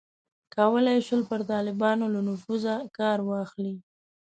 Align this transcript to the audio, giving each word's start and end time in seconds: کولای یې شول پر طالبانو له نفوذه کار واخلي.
کولای 0.55 0.95
یې 0.99 1.05
شول 1.07 1.21
پر 1.29 1.41
طالبانو 1.51 2.05
له 2.15 2.19
نفوذه 2.27 2.73
کار 2.97 3.17
واخلي. 3.29 3.75